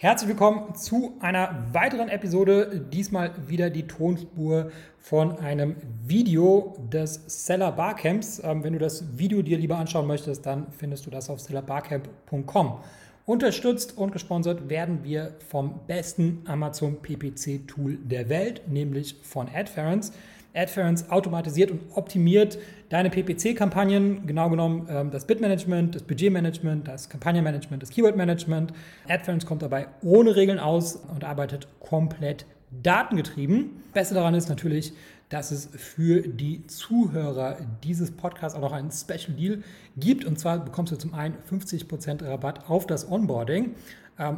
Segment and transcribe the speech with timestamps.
[0.00, 2.86] Herzlich willkommen zu einer weiteren Episode.
[2.92, 5.74] Diesmal wieder die Tonspur von einem
[6.06, 8.40] Video des Seller Barcamps.
[8.44, 12.78] Ähm, wenn du das Video dir lieber anschauen möchtest, dann findest du das auf sellerbarcamp.com.
[13.26, 20.12] Unterstützt und gesponsert werden wir vom besten Amazon PPC Tool der Welt, nämlich von AdFerence.
[20.54, 22.58] AdFerence automatisiert und optimiert
[22.88, 28.72] deine PPC-Kampagnen, genau genommen ähm, das Bitmanagement, das Budgetmanagement, das Kampagnenmanagement, das Keywordmanagement.
[29.08, 33.82] AdFerence kommt dabei ohne Regeln aus und arbeitet komplett datengetrieben.
[33.92, 34.92] Beste daran ist natürlich,
[35.28, 39.62] dass es für die Zuhörer dieses Podcasts auch noch einen Special Deal
[39.96, 40.24] gibt.
[40.24, 43.74] Und zwar bekommst du zum einen 50% Rabatt auf das Onboarding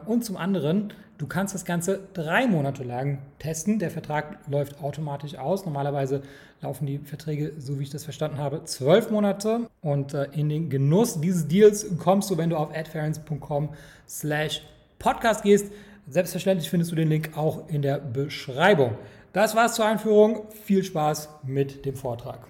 [0.07, 3.79] und zum anderen, du kannst das Ganze drei Monate lang testen.
[3.79, 5.65] Der Vertrag läuft automatisch aus.
[5.65, 6.23] Normalerweise
[6.61, 9.69] laufen die Verträge, so wie ich das verstanden habe, zwölf Monate.
[9.81, 13.71] Und äh, in den Genuss dieses Deals kommst du, wenn du auf adference.com
[14.09, 14.63] slash
[14.99, 15.73] podcast gehst.
[16.09, 18.99] Selbstverständlich findest du den Link auch in der Beschreibung.
[19.33, 20.49] Das war's zur Einführung.
[20.65, 22.49] Viel Spaß mit dem Vortrag.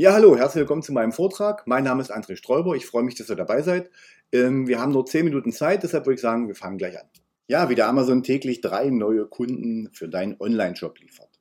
[0.00, 1.66] Ja, hallo, herzlich willkommen zu meinem Vortrag.
[1.66, 2.74] Mein Name ist André Sträuber.
[2.74, 3.90] Ich freue mich, dass ihr dabei seid.
[4.32, 7.06] Ähm, wir haben nur 10 Minuten Zeit, deshalb würde ich sagen, wir fangen gleich an.
[7.48, 11.38] Ja, wie der Amazon täglich drei neue Kunden für deinen Online-Shop liefert.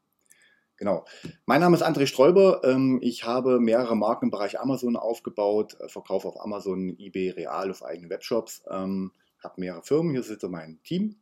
[0.76, 1.06] Genau.
[1.46, 2.60] Mein Name ist André Sträuber.
[2.66, 7.72] Ähm, ich habe mehrere Marken im Bereich Amazon aufgebaut, äh, verkaufe auf Amazon, eBay, Real,
[7.72, 10.12] auf eigenen Webshops, ähm, habe mehrere Firmen.
[10.12, 11.16] Hier sitzt mein Team.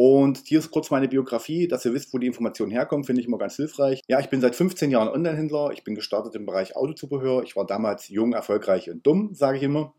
[0.00, 3.26] Und hier ist kurz meine Biografie, dass ihr wisst, wo die Informationen herkommen, finde ich
[3.26, 4.00] immer ganz hilfreich.
[4.06, 5.72] Ja, ich bin seit 15 Jahren Online-Händler.
[5.72, 7.42] Ich bin gestartet im Bereich Autozubehör.
[7.42, 9.92] Ich war damals jung, erfolgreich und dumm, sage ich immer.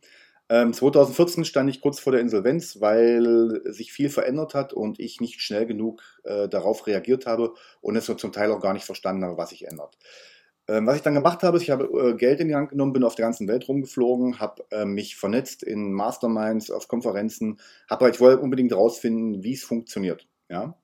[0.48, 5.20] 2014 ähm, stand ich kurz vor der Insolvenz, weil sich viel verändert hat und ich
[5.20, 9.26] nicht schnell genug äh, darauf reagiert habe und es zum Teil auch gar nicht verstanden
[9.26, 9.98] habe, was sich ändert.
[10.70, 12.94] Ähm, was ich dann gemacht habe, ist, ich habe äh, Geld in die Hand genommen,
[12.94, 18.08] bin auf der ganzen Welt rumgeflogen, habe äh, mich vernetzt in Masterminds, auf Konferenzen, habe
[18.08, 20.28] ich wollte unbedingt rausfinden, wie es funktioniert.
[20.48, 20.76] Ja,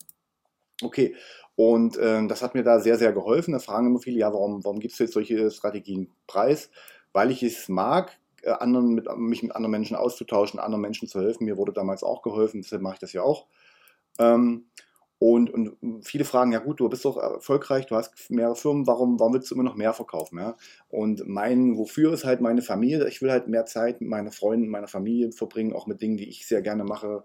[0.82, 1.16] okay.
[1.56, 3.52] Und äh, das hat mir da sehr, sehr geholfen.
[3.52, 6.72] Da fragen immer viele, ja, warum, warum gibst du jetzt solche Strategien preis?
[7.14, 11.22] Weil ich es mag, äh, anderen mit, mich mit anderen Menschen auszutauschen, anderen Menschen zu
[11.22, 11.46] helfen.
[11.46, 13.46] Mir wurde damals auch geholfen, deshalb mache ich das ja auch.
[14.18, 14.66] Ähm,
[15.18, 19.20] und, und viele fragen, ja gut, du bist doch erfolgreich, du hast mehrere Firmen, warum,
[19.20, 20.40] warum willst du immer noch mehr verkaufen?
[20.40, 20.56] Ja?
[20.90, 23.08] Und mein Wofür ist halt meine Familie.
[23.08, 26.28] Ich will halt mehr Zeit mit meinen Freunden, meiner Familie verbringen, auch mit Dingen, die
[26.28, 27.24] ich sehr gerne mache,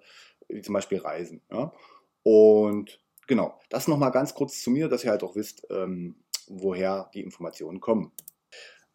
[0.49, 1.43] wie zum Beispiel Reisen.
[1.51, 1.73] Ja?
[2.23, 6.15] Und genau, das nochmal ganz kurz zu mir, dass ihr halt auch wisst, ähm,
[6.49, 8.13] woher die Informationen kommen.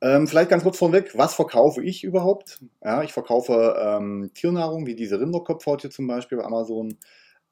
[0.01, 2.61] Ähm, vielleicht ganz kurz vorweg, was verkaufe ich überhaupt?
[2.83, 6.97] Ja, ich verkaufe ähm, Tiernahrung, wie diese Rinderkopfhaut hier zum Beispiel bei Amazon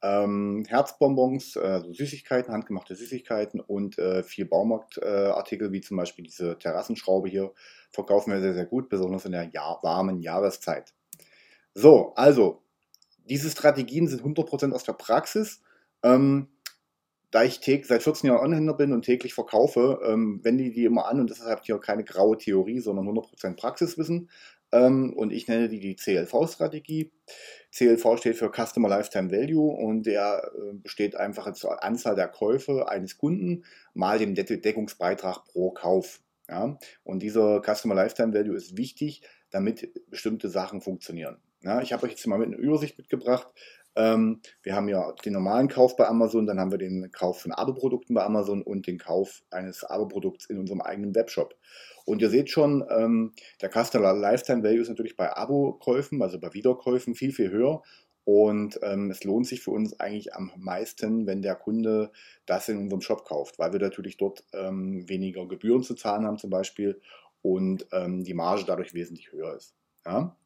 [0.04, 6.60] ähm, Herzbonbons, äh, Süßigkeiten, handgemachte Süßigkeiten und äh, viel Baumarktartikel, äh, wie zum Beispiel diese
[6.60, 7.54] Terrassenschraube hier,
[7.90, 10.94] verkaufen wir sehr, sehr gut, besonders in der Jahr warmen Jahreszeit.
[11.74, 12.62] So, also,
[13.30, 15.62] diese Strategien sind 100% aus der Praxis.
[16.04, 16.50] Ähm,
[17.32, 21.08] da ich seit 14 Jahren Onhändler bin und täglich verkaufe, ähm, wende ich die immer
[21.08, 24.30] an und deshalb hier keine graue Theorie, sondern 100% Praxiswissen.
[24.74, 27.12] Ähm, und ich nenne die die CLV-Strategie.
[27.72, 32.90] CLV steht für Customer Lifetime Value und der äh, besteht einfach zur Anzahl der Käufe
[32.90, 36.22] eines Kunden mal dem Deckungsbeitrag pro Kauf.
[36.50, 36.78] Ja?
[37.04, 41.38] Und dieser Customer Lifetime Value ist wichtig, damit bestimmte Sachen funktionieren.
[41.62, 43.48] Ja, ich habe euch jetzt mal mit einer Übersicht mitgebracht.
[43.96, 47.52] Ähm, wir haben ja den normalen Kauf bei Amazon, dann haben wir den Kauf von
[47.52, 51.56] Abo-Produkten bei Amazon und den Kauf eines Abo-Produkts in unserem eigenen Webshop.
[52.06, 56.54] Und ihr seht schon, ähm, der Customer Lifetime Value ist natürlich bei Abo-Käufen, also bei
[56.54, 57.82] Wiederkäufen, viel, viel höher.
[58.26, 62.12] Und ähm, es lohnt sich für uns eigentlich am meisten, wenn der Kunde
[62.46, 66.38] das in unserem Shop kauft, weil wir natürlich dort ähm, weniger Gebühren zu zahlen haben
[66.38, 67.02] zum Beispiel
[67.42, 69.76] und ähm, die Marge dadurch wesentlich höher ist.
[70.06, 70.38] Ja?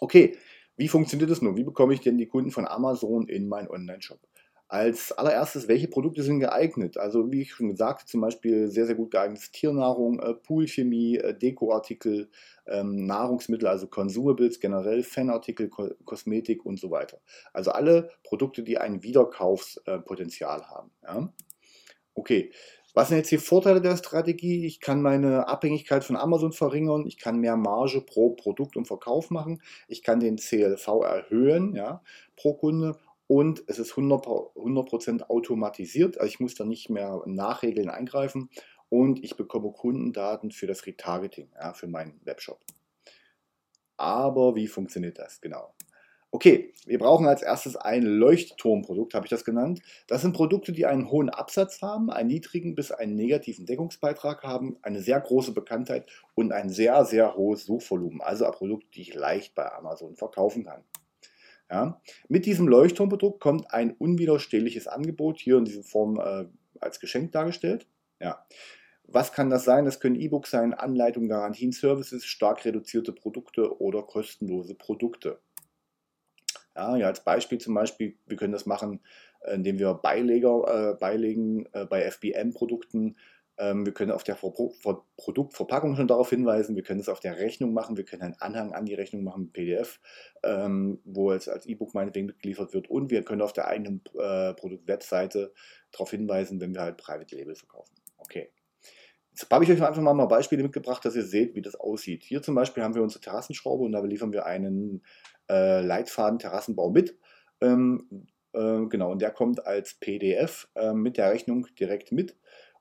[0.00, 0.36] Okay,
[0.80, 1.58] wie funktioniert das nun?
[1.58, 4.18] Wie bekomme ich denn die Kunden von Amazon in meinen Online-Shop?
[4.66, 6.96] Als allererstes, welche Produkte sind geeignet?
[6.96, 11.36] Also wie ich schon gesagt, zum Beispiel sehr, sehr gut geeignet Tiernahrung, äh, Poolchemie, äh,
[11.36, 12.30] Dekoartikel,
[12.66, 17.20] ähm, Nahrungsmittel, also Consumables generell, Fanartikel, Ko Kosmetik und so weiter.
[17.52, 20.90] Also alle Produkte, die ein Wiederkaufspotenzial haben.
[21.02, 21.30] Ja?
[22.14, 22.52] Okay,
[22.94, 24.66] was sind jetzt die Vorteile der Strategie?
[24.66, 29.30] Ich kann meine Abhängigkeit von Amazon verringern, ich kann mehr Marge pro Produkt und Verkauf
[29.30, 32.02] machen, ich kann den CLV erhöhen ja,
[32.36, 32.96] pro Kunde
[33.26, 38.50] und es ist 100%, 100 automatisiert, also ich muss da nicht mehr nachregeln eingreifen
[38.88, 42.60] und ich bekomme Kundendaten für das Retargeting, ja, für meinen Webshop.
[43.96, 45.74] Aber wie funktioniert das genau?
[46.32, 49.82] Okay, wir brauchen als erstes ein Leuchtturmprodukt, habe ich das genannt.
[50.06, 54.76] Das sind Produkte, die einen hohen Absatz haben, einen niedrigen bis einen negativen Deckungsbeitrag haben,
[54.82, 58.20] eine sehr große Bekanntheit und ein sehr, sehr hohes Suchvolumen.
[58.20, 60.84] Also ein Produkt, die ich leicht bei Amazon verkaufen kann.
[61.68, 62.00] Ja.
[62.28, 66.46] Mit diesem Leuchtturmprodukt kommt ein unwiderstehliches Angebot, hier in dieser Form äh,
[66.80, 67.86] als Geschenk dargestellt.
[68.20, 68.44] Ja.
[69.04, 69.84] Was kann das sein?
[69.84, 75.40] Das können E-Books sein, Anleitungen, Garantien, Services, stark reduzierte Produkte oder kostenlose Produkte.
[76.80, 79.00] Ja, ja, als Beispiel zum Beispiel, wir können das machen,
[79.42, 83.16] äh, indem wir Beileger äh, beilegen äh, bei FBM-Produkten.
[83.58, 84.50] Ähm, wir können auf der Ver
[84.80, 88.40] Ver Produktverpackung schon darauf hinweisen, wir können es auf der Rechnung machen, wir können einen
[88.40, 90.00] Anhang an die Rechnung machen, PDF,
[90.42, 94.54] ähm, wo es als E-Book meinetwegen mitgeliefert wird und wir können auf der eigenen äh,
[94.54, 95.52] Produktwebseite
[95.92, 97.94] darauf hinweisen, wenn wir halt Private Label verkaufen.
[98.16, 98.50] Okay.
[99.30, 102.24] Jetzt habe ich euch einfach mal, mal Beispiele mitgebracht, dass ihr seht, wie das aussieht.
[102.24, 105.02] Hier zum Beispiel haben wir unsere Terrassenschraube und da liefern wir einen
[105.48, 107.16] äh, Leitfaden Terrassenbau mit.
[107.60, 112.36] Ähm, äh, genau, und der kommt als PDF äh, mit der Rechnung direkt mit.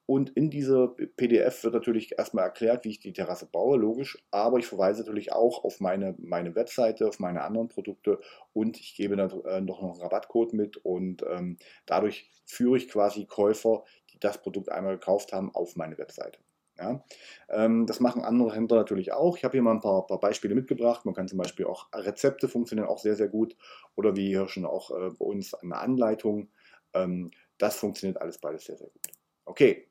[0.09, 0.87] Und in dieser
[1.17, 4.17] PDF wird natürlich erstmal erklärt, wie ich die Terrasse baue, logisch.
[4.31, 8.19] Aber ich verweise natürlich auch auf meine, meine Webseite, auf meine anderen Produkte
[8.51, 10.77] und ich gebe dann äh, noch einen Rabattcode mit.
[10.77, 13.83] Und ähm, dadurch führe ich quasi Käufer,
[14.19, 16.39] die das Produkt einmal gekauft haben, auf meine Webseite.
[16.77, 17.03] Ja,
[17.49, 19.35] ähm, das machen andere Händler natürlich auch.
[19.35, 21.03] Ich habe hier mal ein paar, paar, Beispiele mitgebracht.
[21.03, 23.57] Man kann zum Beispiel auch Rezepte funktionieren auch sehr, sehr gut.
[23.95, 26.49] Oder wie hier schon auch äh, bei uns eine Anleitung.
[26.93, 29.07] Ähm, das funktioniert alles beides sehr, sehr gut.
[29.43, 29.87] Okay,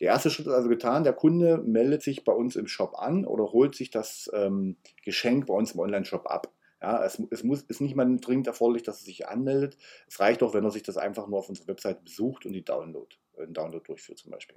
[0.00, 1.04] der erste Schritt ist also getan.
[1.04, 5.46] Der Kunde meldet sich bei uns im Shop an oder holt sich das ähm, Geschenk
[5.46, 6.50] bei uns im Online-Shop ab.
[6.80, 9.76] Ja, es, es muss, ist nicht mal dringend erforderlich, dass er sich anmeldet.
[10.08, 12.64] Es reicht auch, wenn er sich das einfach nur auf unserer Website besucht und die
[12.64, 14.56] Download, äh, Download durchführt zum Beispiel.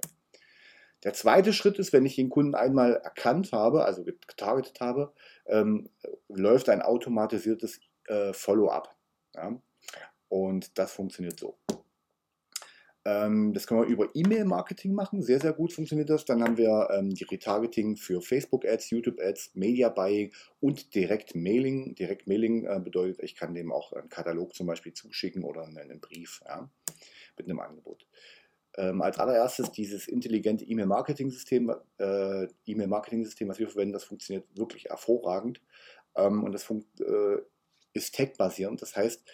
[1.04, 5.12] Der zweite Schritt ist, wenn ich den Kunden einmal erkannt habe, also getargetet habe,
[5.46, 5.90] ähm,
[6.28, 8.94] läuft ein automatisiertes äh, Follow-up.
[9.34, 9.60] Ja?
[10.28, 11.58] Und das funktioniert so.
[13.06, 16.24] Ähm, das können wir über E-Mail-Marketing machen, sehr, sehr gut funktioniert das.
[16.24, 21.94] Dann haben wir ähm, die Retargeting für Facebook-Ads, YouTube-Ads, Media-Buying und Direkt-Mailing.
[21.94, 26.00] Direkt-Mailing äh, bedeutet, ich kann dem auch einen Katalog zum Beispiel zuschicken oder einen, einen
[26.00, 26.68] Brief ja,
[27.38, 28.08] mit einem Angebot.
[28.76, 35.62] Ähm, als allererstes dieses intelligente E-Mail-Marketing-System, äh, E-Mail-Marketing-System, was wir verwenden, das funktioniert wirklich hervorragend
[36.14, 37.38] ähm, und das funkt, äh,
[37.94, 38.82] ist tech-basierend.
[38.82, 39.24] Das heißt,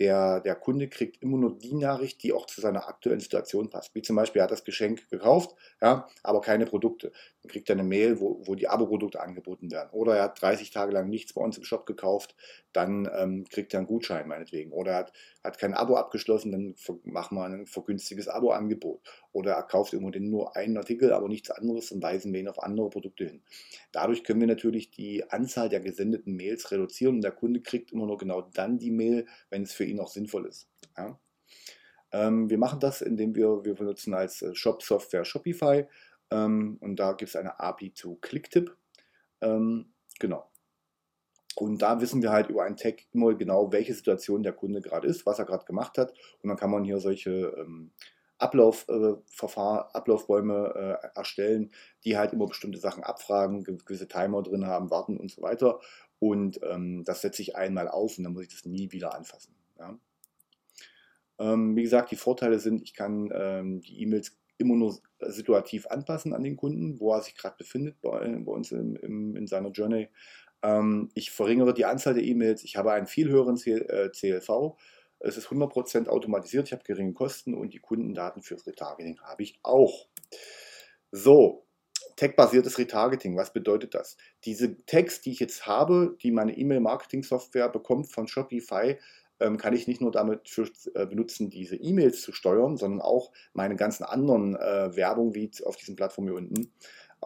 [0.00, 3.94] der, der Kunde kriegt immer nur die Nachricht, die auch zu seiner aktuellen Situation passt.
[3.94, 7.12] Wie zum Beispiel, er hat das Geschenk gekauft, ja, aber keine Produkte.
[7.42, 9.90] Dann kriegt er eine Mail, wo, wo die Abo-Produkte angeboten werden.
[9.92, 12.34] Oder er hat 30 Tage lang nichts bei uns im Shop gekauft,
[12.72, 14.72] dann ähm, kriegt er einen Gutschein meinetwegen.
[14.72, 15.12] Oder er hat,
[15.44, 16.74] hat kein Abo abgeschlossen, dann
[17.04, 19.02] machen wir ein vergünstiges Abo-Angebot.
[19.32, 22.62] Oder er kauft irgendwo nur einen Artikel, aber nichts anderes und weisen wir ihn auf
[22.62, 23.42] andere Produkte hin.
[23.92, 28.06] Dadurch können wir natürlich die Anzahl der gesendeten Mails reduzieren und der Kunde kriegt immer
[28.06, 30.68] nur genau dann die Mail, wenn es für ihn auch sinnvoll ist.
[30.96, 31.18] Ja?
[32.12, 35.86] Ähm, wir machen das, indem wir, wir benutzen als äh, Shop-Software Shopify
[36.30, 38.76] ähm, und da gibt es eine API zu Clicktip.
[39.40, 40.50] Ähm, genau.
[41.56, 45.06] Und da wissen wir halt über einen Tag immer genau, welche Situation der Kunde gerade
[45.06, 46.12] ist, was er gerade gemacht hat.
[46.42, 47.92] Und dann kann man hier solche ähm,
[48.38, 51.70] Ablaufverfahren, äh, Ablaufbäume äh, erstellen,
[52.04, 55.80] die halt immer bestimmte Sachen abfragen, gewisse Timer drin haben, warten und so weiter.
[56.18, 59.54] Und ähm, das setze ich einmal auf und dann muss ich das nie wieder anfassen.
[59.80, 59.98] Ja.
[61.38, 66.34] Ähm, wie gesagt, die Vorteile sind, ich kann ähm, die E-Mails immer nur situativ anpassen
[66.34, 69.70] an den Kunden, wo er sich gerade befindet bei, bei uns im, im, in seiner
[69.70, 70.10] Journey.
[70.62, 74.70] Ähm, ich verringere die Anzahl der E-Mails, ich habe einen viel höheren CLV, äh,
[75.20, 79.58] es ist 100% automatisiert, ich habe geringe Kosten und die Kundendaten fürs Retargeting habe ich
[79.62, 80.08] auch.
[81.10, 81.66] So,
[82.16, 84.18] Tag-basiertes Retargeting, was bedeutet das?
[84.44, 88.98] Diese Tags, die ich jetzt habe, die meine E-Mail-Marketing-Software bekommt von Shopify,
[89.58, 93.76] kann ich nicht nur damit für, äh, benutzen, diese E-Mails zu steuern, sondern auch meine
[93.76, 96.72] ganzen anderen äh, Werbung, wie auf diesem Plattform hier unten.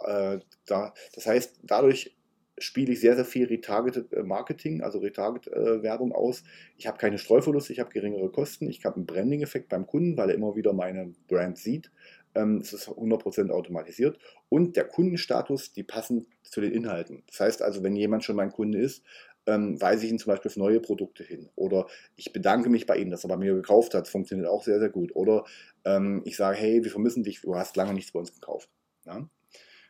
[0.04, 2.16] Äh, da, das heißt, dadurch
[2.58, 6.44] spiele ich sehr, sehr viel Retargeted Marketing, also Retarget-Werbung aus.
[6.76, 10.30] Ich habe keine Streuverluste, ich habe geringere Kosten, ich habe einen Branding-Effekt beim Kunden, weil
[10.30, 11.90] er immer wieder meine Brand sieht.
[12.34, 14.18] Ähm, es ist 100% automatisiert
[14.48, 17.22] und der Kundenstatus, die passen zu den Inhalten.
[17.28, 19.04] Das heißt also, wenn jemand schon mein Kunde ist,
[19.46, 21.48] ähm, weise ich ihn zum Beispiel auf neue Produkte hin.
[21.56, 21.86] Oder
[22.16, 24.08] ich bedanke mich bei ihm, dass er bei mir gekauft hat.
[24.08, 25.14] Funktioniert auch sehr, sehr gut.
[25.14, 25.44] Oder
[25.84, 28.68] ähm, ich sage, hey, wir vermissen dich, du hast lange nichts bei uns gekauft.
[29.06, 29.28] Ja?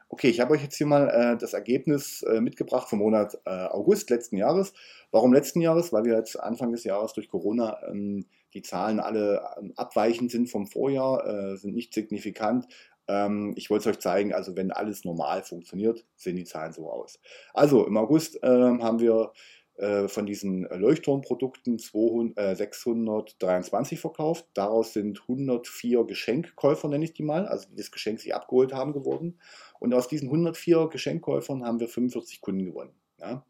[0.09, 3.51] Okay, ich habe euch jetzt hier mal äh, das Ergebnis äh, mitgebracht vom Monat äh,
[3.51, 4.73] August letzten Jahres.
[5.11, 5.93] Warum letzten Jahres?
[5.93, 10.49] Weil wir jetzt Anfang des Jahres durch Corona ähm, die Zahlen alle ähm, abweichend sind
[10.49, 12.69] vom Vorjahr, äh, sind nicht signifikant.
[13.09, 16.91] Ähm, ich wollte es euch zeigen, also wenn alles normal funktioniert, sehen die Zahlen so
[16.91, 17.21] aus.
[17.53, 19.33] Also im August ähm, haben wir
[19.77, 24.47] äh, von diesen Leuchtturmprodukten 200, 623 verkauft.
[24.55, 28.93] Daraus sind 104 Geschenkkäufer, nenne ich die mal, also die das Geschenk sich abgeholt haben,
[28.93, 29.41] geworden.
[29.81, 32.95] Und aus diesen 104 Geschenkkäufern haben wir 45 Kunden gewonnen.
[33.19, 33.45] Ja.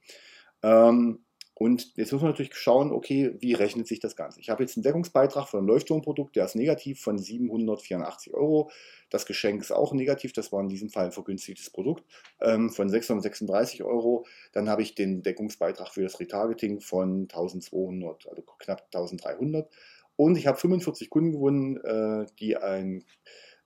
[0.63, 1.24] Ähm,
[1.57, 4.41] Und jetzt muss man natürlich schauen, okay, wie rechnet sich das Ganze?
[4.41, 8.73] Ich habe jetzt einen Deckungsbeitrag von einem Leuchtturmprodukt, der ist negativ von 784 Euro.
[9.09, 12.05] Das Geschenk ist auch negativ, das war in diesem Fall ein vergünstigtes Produkt
[12.41, 14.27] ähm, von 636 Euro.
[14.53, 19.71] Dann habe ich den Deckungsbeitrag für das Retargeting von 1200, also knapp 1300.
[20.17, 23.05] Und ich habe 45 Kunden gewonnen, äh, die, ein,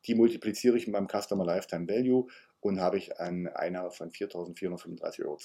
[0.05, 2.27] die multipliziere ich mit meinem Customer Lifetime Value
[2.61, 5.39] und habe ich eine Einnahme von 4.435,20 Euro.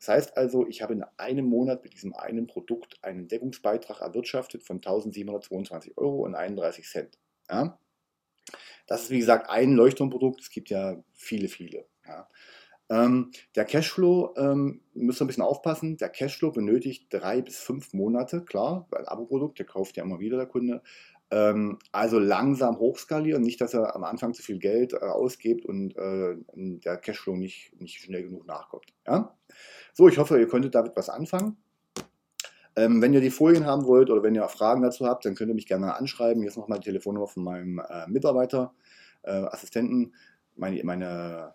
[0.00, 4.62] Das heißt also, ich habe in einem Monat mit diesem einen Produkt einen Deckungsbeitrag erwirtschaftet
[4.62, 7.18] von 1.722 Euro und 31 Cent.
[7.50, 7.78] Ja?
[8.86, 11.84] Das ist wie gesagt ein Leuchtturmprodukt, es gibt ja viele, viele.
[12.06, 12.26] Ja?
[12.88, 17.92] Ähm, der Cashflow, ähm, müsst ihr ein bisschen aufpassen, der Cashflow benötigt drei bis fünf
[17.92, 20.82] Monate, klar, weil ein Abo-Produkt, der kauft ja immer wieder der Kunde.
[21.30, 25.96] Ähm, also langsam hochskalieren, nicht, dass er am Anfang zu viel Geld äh, ausgibt und
[25.96, 28.86] äh, der Cashflow nicht, nicht schnell genug nachkommt.
[29.06, 29.36] Ja?
[29.94, 31.56] So, ich hoffe, ihr konntet damit was anfangen.
[32.76, 35.50] Ähm, wenn ihr die Folien haben wollt oder wenn ihr Fragen dazu habt, dann könnt
[35.50, 36.42] ihr mich gerne anschreiben.
[36.42, 38.72] Hier ist nochmal die Telefonnummer von meinem äh, Mitarbeiter,
[39.22, 40.14] äh, Assistenten,
[40.56, 41.54] meine, meine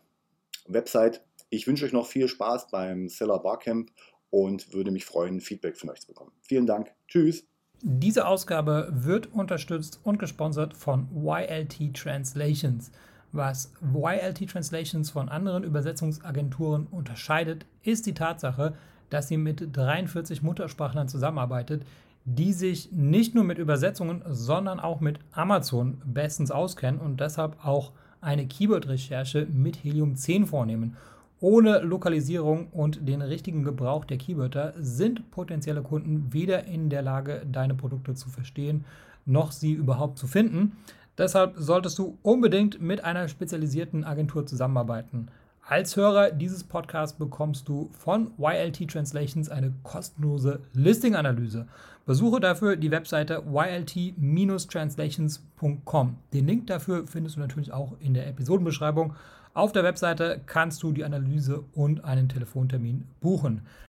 [0.67, 1.23] Website.
[1.49, 3.91] Ich wünsche euch noch viel Spaß beim Seller Barcamp
[4.29, 6.31] und würde mich freuen, Feedback von euch zu bekommen.
[6.41, 6.93] Vielen Dank.
[7.07, 7.47] Tschüss.
[7.81, 12.91] Diese Ausgabe wird unterstützt und gesponsert von YLT Translations.
[13.35, 18.75] Was YLT Translations von anderen Übersetzungsagenturen unterscheidet, ist die Tatsache,
[19.09, 21.83] dass sie mit 43 Muttersprachlern zusammenarbeitet,
[22.23, 27.91] die sich nicht nur mit Übersetzungen, sondern auch mit Amazon bestens auskennen und deshalb auch
[28.21, 30.95] eine Keyword-Recherche mit Helium 10 vornehmen.
[31.41, 37.45] Ohne Lokalisierung und den richtigen Gebrauch der Keywörter sind potenzielle Kunden weder in der Lage,
[37.51, 38.85] deine Produkte zu verstehen,
[39.25, 40.77] noch sie überhaupt zu finden.
[41.17, 45.29] Deshalb solltest du unbedingt mit einer spezialisierten Agentur zusammenarbeiten.
[45.67, 51.65] Als Hörer dieses Podcasts bekommst du von YLT Translations eine kostenlose Listing-Analyse.
[52.05, 56.17] Besuche dafür die Webseite ylt-translations.com.
[56.33, 59.15] Den Link dafür findest du natürlich auch in der Episodenbeschreibung.
[59.55, 63.61] Auf der Webseite kannst du die Analyse und einen Telefontermin buchen.